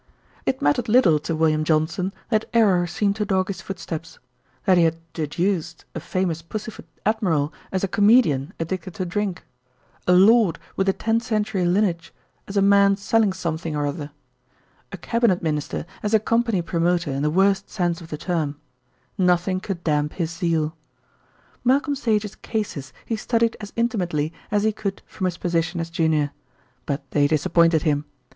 [0.47, 4.17] It mattered little to William Johnson that error seemed to dog his footsteps;
[4.65, 9.43] that he had "deduced" a famous pussyfoot admiral as a comedian addicted to drink;
[10.07, 12.11] a lord, with a ten century lineage,
[12.47, 14.09] as a man selling something or other;
[14.91, 18.59] a Cabinet Minister as a company promoter in the worst sense of the term;
[19.19, 20.75] nothing could damp his zeal.
[21.63, 26.31] Malcolm Sage's "cases" he studied as intimately as he could from his position as junior;
[26.87, 28.05] but they disappointed him.